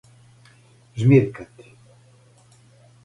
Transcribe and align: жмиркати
жмиркати 0.99 1.67